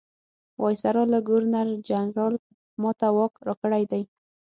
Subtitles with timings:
[0.61, 2.33] وایسرا او ګورنرجنرال
[2.81, 4.03] ما ته واک راکړی دی.